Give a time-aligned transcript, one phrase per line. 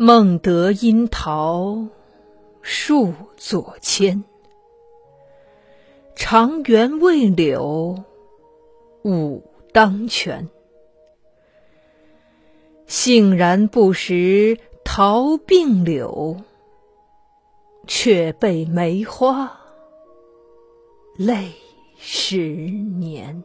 [0.00, 1.88] 孟德樱桃
[2.62, 4.22] 树左迁，
[6.14, 8.04] 长园未柳
[9.02, 9.42] 舞
[9.72, 10.48] 当泉。
[12.86, 16.36] 杏然不识桃并柳，
[17.88, 19.58] 却被梅花
[21.16, 21.50] 泪
[21.96, 23.42] 十年。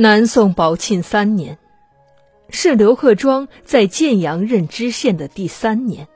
[0.00, 1.58] 南宋宝庆三年，
[2.50, 6.06] 是刘克庄在建阳任知县的第三年。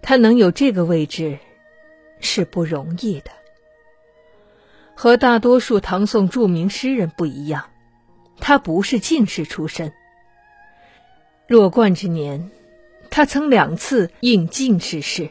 [0.00, 1.38] 他能有这个位置，
[2.18, 3.30] 是不容易的。
[4.94, 7.66] 和大多数唐宋著名诗人不一样，
[8.38, 9.92] 他不是进士出身。
[11.46, 12.50] 弱冠之年，
[13.10, 15.28] 他曾两次应进士试。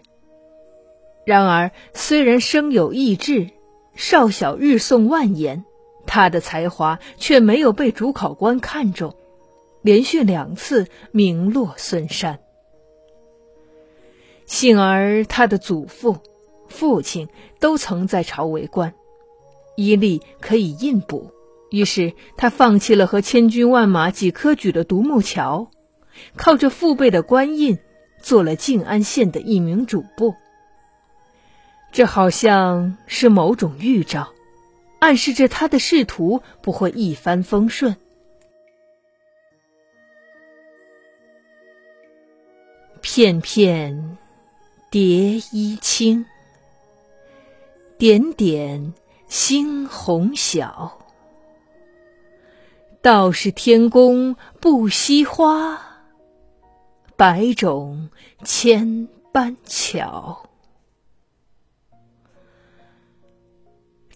[1.26, 3.50] 然而，虽然生有异志，
[3.95, 5.66] 少小日诵万言。
[6.09, 9.15] 他的才华却没有被主考官看中，
[9.83, 12.39] 连续两次名落孙山。
[14.47, 16.17] 幸而他的祖父、
[16.67, 18.95] 父亲都曾在朝为官，
[19.77, 21.30] 一例可以印补，
[21.69, 25.69] 于是他放弃了和千军万马挤科举的独木桥，
[26.35, 27.77] 靠着父辈的官印，
[28.19, 30.33] 做了静安县的一名主簿。
[31.91, 34.30] 这好像是某种预兆。
[35.00, 37.95] 暗示着他的仕途不会一帆风顺。
[43.02, 44.17] 片片
[44.92, 46.25] 蝶衣轻，
[47.97, 48.94] 点点
[49.30, 50.97] 猩红晓。
[53.02, 55.81] 道是天公不惜花，
[57.16, 58.09] 百种
[58.44, 60.48] 千般巧。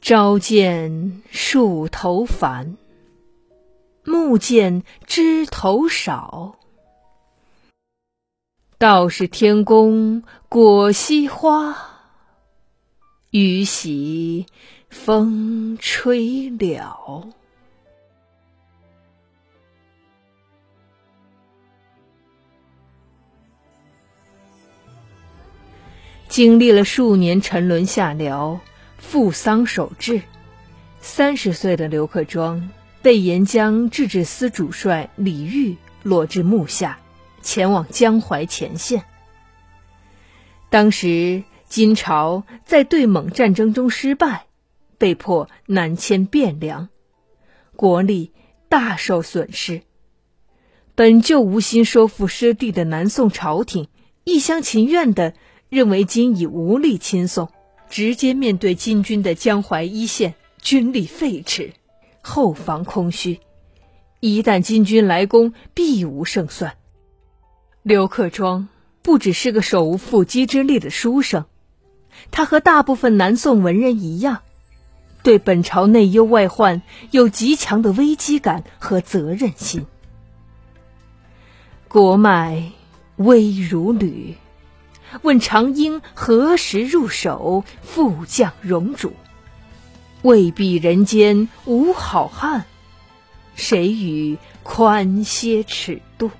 [0.03, 2.75] 朝见树头繁，
[4.03, 6.55] 暮见枝头少。
[8.77, 11.77] 道是天公果惜花，
[13.29, 14.45] 雨洗
[14.89, 17.29] 风吹了。
[26.27, 28.59] 经历了数年沉沦下僚。
[29.05, 30.23] 父丧守制，
[30.99, 32.71] 三十岁的刘克庄
[33.03, 36.97] 被沿江制置司主帅李煜落至幕下，
[37.43, 39.03] 前往江淮前线。
[40.71, 44.47] 当时金朝在对蒙战争中失败，
[44.97, 46.89] 被迫南迁汴梁，
[47.75, 48.31] 国力
[48.67, 49.83] 大受损失。
[50.95, 53.89] 本就无心收复失地的南宋朝廷，
[54.23, 55.35] 一厢情愿地
[55.69, 57.49] 认为金已无力亲送。
[57.93, 61.73] 直接面对金军的江淮一线，军力废弛，
[62.21, 63.39] 后方空虚，
[64.19, 66.75] 一旦金军来攻，必无胜算。
[67.83, 68.67] 刘克庄
[69.03, 71.45] 不只是个手无缚鸡之力的书生，
[72.31, 74.39] 他和大部分南宋文人一样，
[75.21, 79.85] 对本朝内忧外患有极强的危机感和责任心。
[81.87, 82.71] 国脉
[83.17, 84.35] 危如履。
[85.21, 87.63] 问长缨何时入手？
[87.81, 89.13] 副将荣主，
[90.23, 92.65] 未必人间无好汉，
[93.55, 96.31] 谁与宽些尺度？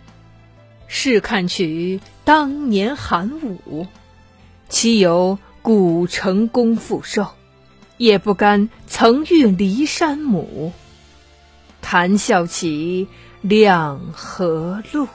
[0.88, 3.88] 试看取当年韩武，
[4.70, 7.28] 岂有古城功复寿？
[7.98, 10.74] 也不甘曾遇骊山母，
[11.82, 13.08] 谈笑起
[13.42, 15.08] 两河路。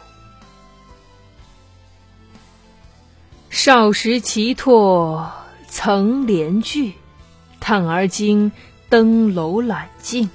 [3.51, 5.33] 少时骑拓
[5.67, 6.93] 曾连句，
[7.61, 8.53] 叹而今
[8.89, 10.29] 登楼揽镜，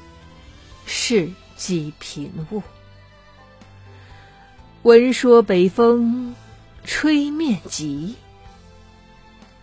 [0.86, 2.62] 事几贫物。
[4.82, 6.36] 闻说北风
[6.84, 8.16] 吹面急，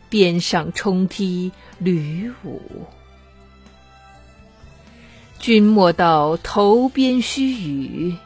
[0.09, 2.87] 边上冲梯履舞。
[5.39, 8.17] 君莫道头边须臾，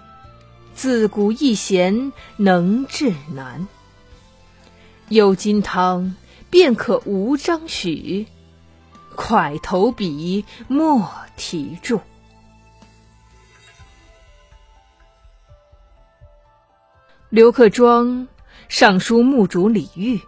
[0.74, 3.66] 自古一贤能治难。
[5.10, 6.16] 有金汤，
[6.48, 8.26] 便可无章许；
[9.14, 12.00] 快投笔，莫题注。
[17.28, 18.26] 刘克庄
[18.68, 20.22] 上书墓主李煜，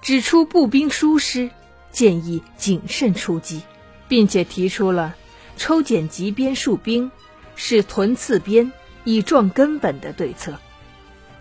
[0.00, 1.50] 指出步兵疏失，
[1.92, 3.60] 建议谨慎出击，
[4.08, 5.14] 并且提出了
[5.58, 7.10] 抽检集边戍兵，
[7.54, 8.72] 使屯次边，
[9.04, 10.58] 以壮根本的对策。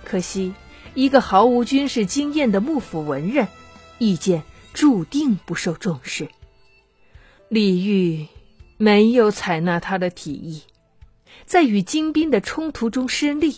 [0.03, 0.53] 可惜。
[0.95, 3.49] 一个毫无军事经验的幕府文人，
[3.99, 4.43] 意见
[4.73, 6.29] 注定不受重视。
[7.49, 8.27] 李煜
[8.77, 10.63] 没有采纳他的提议，
[11.45, 13.57] 在与金兵的冲突中失利，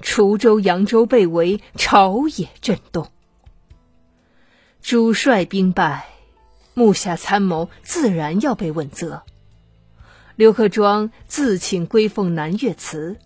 [0.00, 3.10] 滁州、扬州被围，朝野震动。
[4.80, 6.06] 主帅兵败，
[6.72, 9.24] 目下参谋自然要被问责。
[10.36, 13.18] 刘克庄自请归奉南岳祠，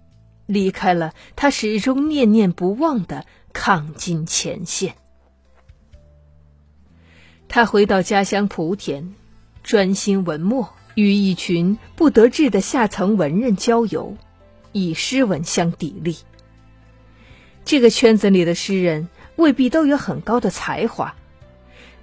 [0.53, 4.95] 离开了他始终念念不忘的抗金前线。
[7.49, 9.15] 他回到家乡莆田，
[9.63, 14.17] 专心文墨，与一群不得志的下层文人交游，
[14.73, 16.19] 以诗文相砥砺。
[17.65, 21.15] 这个圈子里的诗人未必都有很高的才华，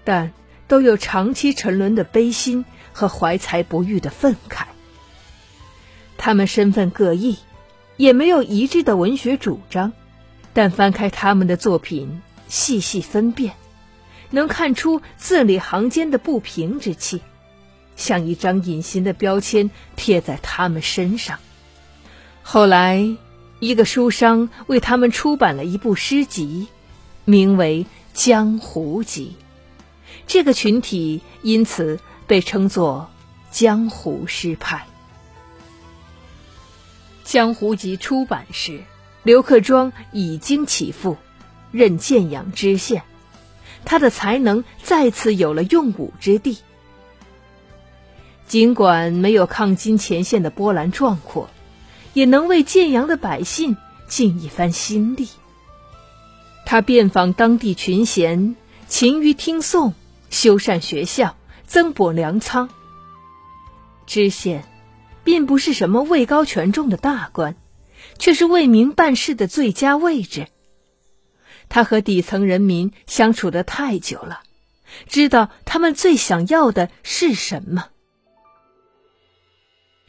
[0.04, 0.32] 但
[0.68, 2.64] 都有长期沉沦的悲心
[2.94, 4.66] 和怀才不遇的愤慨。
[6.18, 7.38] 他们身份各异，
[8.00, 9.92] 也没有一致的文学主张，
[10.54, 13.54] 但翻开他们的作品，细细分辨，
[14.30, 17.20] 能看出字里行间的不平之气，
[17.98, 21.38] 像一张隐形的标签贴在他们身上。
[22.42, 23.06] 后来，
[23.60, 26.70] 一个书商为他们出版了一部诗集，
[27.26, 29.36] 名为《江湖集》，
[30.26, 33.10] 这个群体因此被称作
[33.52, 34.78] “江湖诗派”。
[37.30, 38.82] 《江湖集》出版时，
[39.22, 41.16] 刘克庄已经起复，
[41.72, 43.04] 任建阳知县，
[43.86, 46.58] 他的才能再次有了用武之地。
[48.48, 51.52] 尽管没有抗金前线的波澜壮阔，
[52.16, 53.78] 也能为建阳的百姓
[54.08, 55.30] 尽一番心力。
[56.66, 58.56] 他遍访当地群贤，
[58.88, 59.94] 勤于听讼，
[60.32, 61.36] 修缮学校，
[61.68, 62.72] 增补粮仓。
[64.08, 64.64] 知县。
[65.30, 67.56] 并不是什么位高权重的大官，
[68.18, 70.48] 却是为民办事的最佳位置。
[71.70, 74.42] 他和底层人民相处的太久了，
[75.06, 77.90] 知道他们最想要的是什么。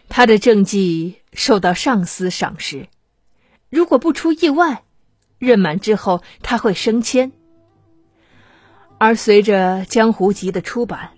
[0.09, 2.89] 他的政绩受到上司赏识，
[3.69, 4.85] 如果不出意外，
[5.39, 7.31] 任满之后他会升迁。
[8.97, 11.11] 而随着《江湖集》的出版，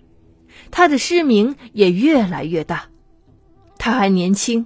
[0.71, 2.89] 他的诗名也越来越大。
[3.83, 4.65] 他还年轻，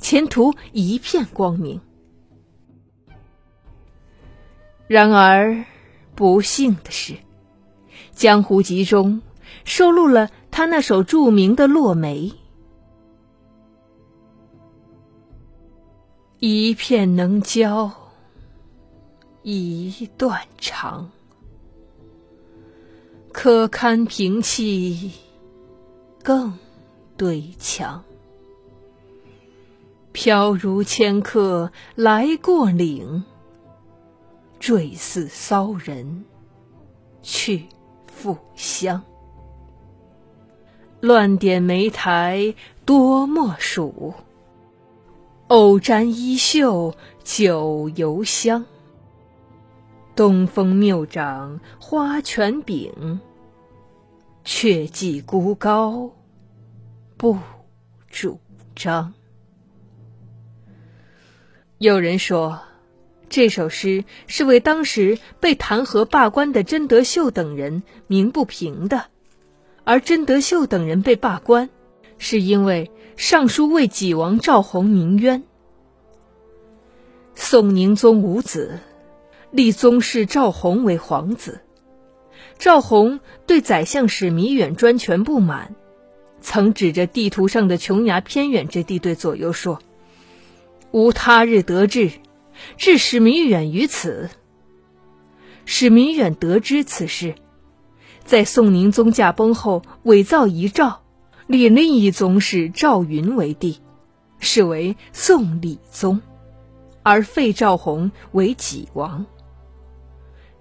[0.00, 1.80] 前途一片光明。
[4.88, 5.64] 然而，
[6.16, 7.12] 不幸的是，
[8.10, 9.22] 《江湖集》中
[9.62, 12.28] 收录了他那首著名的《落梅》
[16.40, 17.88] ：“一片能交
[19.44, 21.08] 一段长，
[23.32, 25.12] 可堪平气
[26.20, 26.52] 更
[27.16, 28.02] 对墙。”
[30.16, 33.22] 飘如迁客来过岭，
[34.58, 36.24] 坠似骚人
[37.20, 37.66] 去
[38.06, 39.02] 复乡。
[41.00, 42.54] 乱点莓苔
[42.86, 44.14] 多莫属，
[45.48, 48.64] 偶沾衣袖酒犹香。
[50.14, 53.20] 东风谬长花拳柄，
[54.44, 56.10] 却寄孤高
[57.18, 57.36] 不
[58.08, 58.40] 主
[58.74, 59.12] 张。
[61.78, 62.60] 有人说，
[63.28, 69.08] 这首诗是为当时被弹劾罢官的甄德秀等人鸣不平的，
[69.84, 71.68] 而甄德秀等人被罢官，
[72.16, 75.44] 是因为上书为己王赵弘鸣冤。
[77.34, 78.78] 宋宁宗无子，
[79.50, 81.60] 立宗室赵弘为皇子。
[82.56, 85.74] 赵弘对宰相史弥远专权不满，
[86.40, 89.78] 曾指着地图上的琼崖偏远之地对左右说。
[90.92, 92.10] 无他日得志，
[92.76, 94.30] 致使民远于此。
[95.64, 97.34] 使民远得知此事，
[98.24, 101.00] 在宋宁宗驾崩后，伪造遗诏，
[101.46, 103.80] 立另一宗室赵云为帝，
[104.38, 106.20] 是为宋理宗，
[107.02, 109.26] 而废赵弘为己王。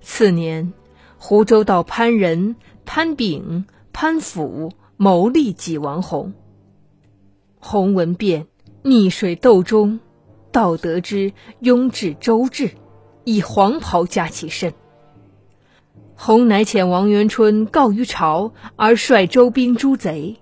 [0.02, 0.74] 次年，
[1.18, 6.34] 湖州道潘仁、潘炳、潘甫谋立己王弘。
[7.60, 8.48] 弘闻变，
[8.84, 10.00] 溺水斗中。
[10.56, 12.72] 道得知拥至周至，
[13.26, 14.74] 以黄袍加其身。
[16.16, 20.38] 洪乃遣王元春告于朝，而率周兵诛贼。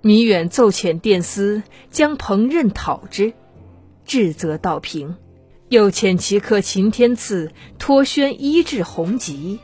[0.00, 3.32] 弥远奏遣殿司将彭任讨之，
[4.04, 5.14] 至则道平。
[5.68, 9.60] 又遣其客秦天赐托宣医治洪疾，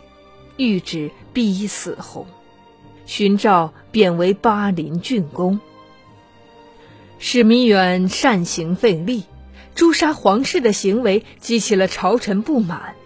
[0.57, 2.27] 欲止逼死洪。
[3.07, 5.59] 寻诏贬为巴陵郡公。
[7.19, 9.25] 使弥远擅行废立。
[9.79, 12.97] 诛杀皇室的行为激起了朝臣不满，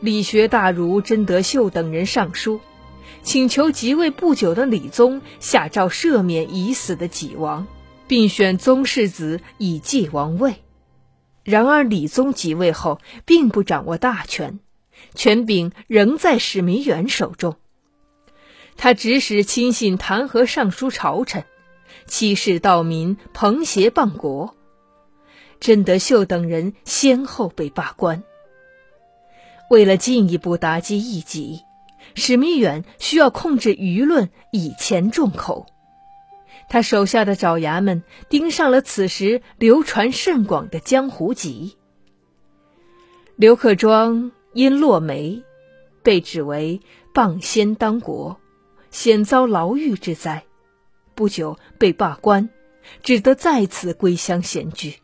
[0.00, 2.60] 理学大儒甄德秀等人上书，
[3.22, 7.68] 请求即位不久的李宗下诏赦免已死的己王，
[8.08, 10.56] 并选宗室子以继王位。
[11.44, 14.58] 然而李宗即位后，并不掌握大权，
[15.14, 17.54] 权柄仍在史弥远手中。
[18.76, 21.44] 他指使亲信弹劾上书朝臣，
[22.08, 24.56] 欺世盗民，朋邪谤国。
[25.64, 28.22] 甄德秀等人先后被罢官。
[29.70, 31.62] 为了进一步打击异己，
[32.14, 35.64] 史弥远需要控制舆论，以前众口。
[36.68, 41.78] 他手下的爪牙们盯上了此时流传甚广的江湖集。
[43.34, 45.42] 刘克庄因落梅，
[46.02, 46.82] 被指为
[47.14, 48.38] 谤先当国，
[48.90, 50.44] 险遭牢狱之灾，
[51.14, 52.50] 不久被罢官，
[53.02, 54.96] 只得再次归乡闲居。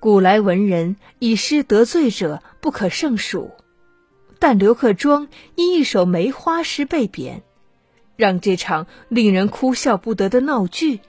[0.00, 3.52] 古来文人以诗得罪者不可胜数，
[4.38, 7.42] 但刘克庄因一首梅花诗被贬。
[8.16, 11.00] 让这场令人哭笑不得的闹剧，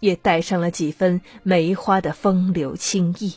[0.00, 3.34] 也带上了几分梅花的风流清意。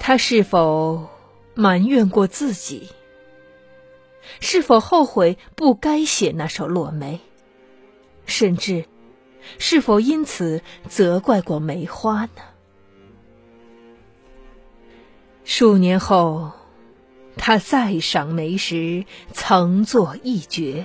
[0.00, 1.08] 他是否
[1.54, 2.88] 埋怨过自己？
[4.40, 7.16] 是否后悔不该写那首《落梅》？
[8.26, 8.86] 甚至，
[9.58, 12.42] 是否因此责怪过梅花呢？
[15.44, 16.52] 数年后。
[17.36, 20.84] 他再赏梅时，曾作一绝：“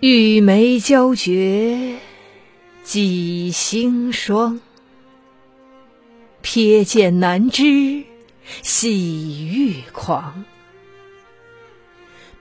[0.00, 1.96] 玉梅交绝
[2.82, 4.60] 几星霜，
[6.42, 8.04] 瞥见南枝
[8.60, 10.44] 喜欲狂。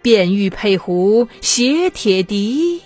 [0.03, 2.83] 便欲佩壶携铁笛，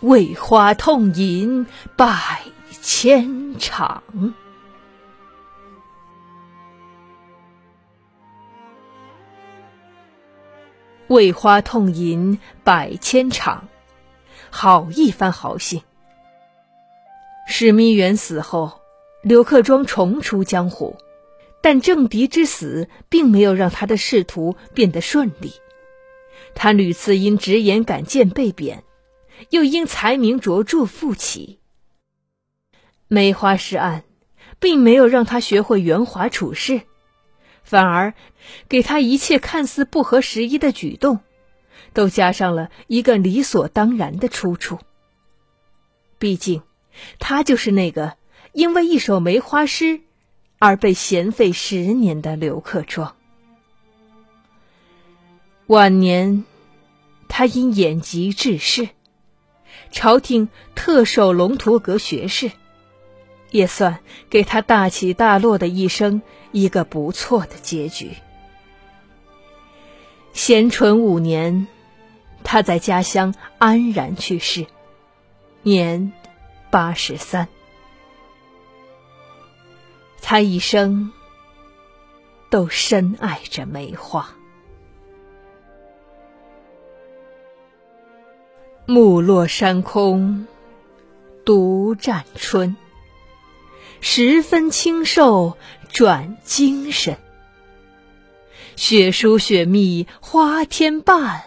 [0.00, 2.42] 为花痛饮百
[2.82, 4.02] 千场。”
[11.08, 13.68] 为花痛饮百千场，
[14.48, 15.82] 好一番豪兴。
[17.48, 18.80] 史弥远死后，
[19.22, 20.96] 刘克庄重出江湖，
[21.60, 25.52] 但政敌之死并没有让他的仕途变得顺利。
[26.54, 28.84] 他屡次因直言敢谏被贬，
[29.50, 31.58] 又因才名卓著复起。
[33.08, 34.04] 梅花诗案，
[34.58, 36.82] 并没有让他学会圆滑处事。
[37.62, 38.14] 反而，
[38.68, 41.20] 给他一切看似不合时宜的举动，
[41.92, 44.78] 都加上了一个理所当然的出处。
[46.18, 46.62] 毕竟，
[47.18, 48.16] 他就是那个
[48.52, 50.00] 因为一首梅花诗
[50.58, 53.16] 而被闲废十年的刘克庄。
[55.70, 56.42] 晚年，
[57.28, 58.88] 他因眼疾致仕，
[59.92, 62.50] 朝廷特授龙图阁学士。
[63.52, 68.16] 也算给他大起大落的一生一个不错的结局。
[70.32, 71.68] 咸淳五年，
[72.42, 74.66] 他在家乡安然去世，
[75.62, 76.12] 年
[76.72, 77.46] 八十三。
[80.20, 81.12] 他一生
[82.50, 84.34] 都深爱着梅花。
[88.90, 90.48] 木落山空，
[91.44, 92.74] 独占春。
[94.00, 95.56] 十分清瘦
[95.92, 97.16] 转精神，
[98.74, 101.44] 雪疏雪密花天半，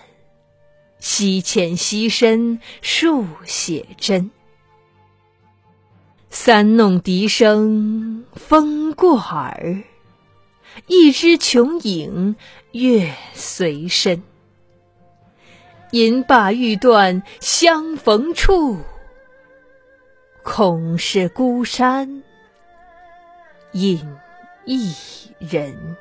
[1.00, 4.32] 溪浅溪深树写真。
[6.30, 9.84] 三弄笛声风过耳，
[10.88, 12.38] 一枝琼影
[12.72, 14.24] 月随身。
[15.94, 18.80] 吟罢欲断相逢处，
[20.42, 22.24] 恐是孤山。
[23.74, 24.04] 隐
[24.66, 24.92] 一
[25.38, 25.96] 人。